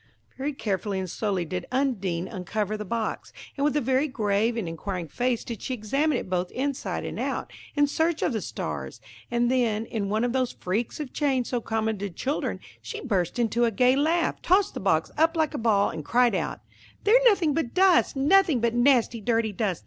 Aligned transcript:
Very 0.35 0.53
carefully 0.53 0.97
and 0.97 1.07
slowly 1.07 1.45
did 1.45 1.67
Undine 1.71 2.27
uncover 2.27 2.75
the 2.75 2.83
box, 2.83 3.31
and 3.55 3.63
with 3.63 3.77
a 3.77 3.81
very 3.81 4.07
grave 4.07 4.57
and 4.57 4.67
inquiring 4.67 5.07
face 5.07 5.43
did 5.43 5.61
she 5.61 5.75
examine 5.75 6.17
it 6.17 6.27
both 6.27 6.49
inside 6.53 7.05
and 7.05 7.19
out, 7.19 7.53
in 7.75 7.85
search 7.85 8.23
of 8.23 8.33
the 8.33 8.41
stars; 8.41 8.99
and 9.29 9.51
then, 9.51 9.85
in 9.85 10.09
one 10.09 10.23
of 10.23 10.33
those 10.33 10.53
freaks 10.53 10.99
of 10.99 11.13
change 11.13 11.45
so 11.45 11.61
common 11.61 11.99
to 11.99 12.09
children, 12.09 12.59
she 12.81 12.99
burst 12.99 13.37
into 13.37 13.63
a 13.63 13.69
gay 13.69 13.95
laugh, 13.95 14.41
tossed 14.41 14.73
the 14.73 14.79
box 14.79 15.11
up 15.19 15.37
like 15.37 15.53
a 15.53 15.59
ball, 15.59 15.91
and 15.91 16.03
cried 16.03 16.33
out, 16.33 16.61
"They're 17.03 17.23
nothing 17.25 17.53
but 17.53 17.75
dust–nothing 17.75 18.59
but 18.59 18.73
nasty, 18.73 19.21
dirty 19.21 19.51
dust! 19.53 19.79